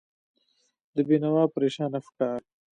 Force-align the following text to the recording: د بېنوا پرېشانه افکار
د 0.93 0.97
بېنوا 1.07 1.43
پرېشانه 1.55 1.97
افکار 2.01 2.39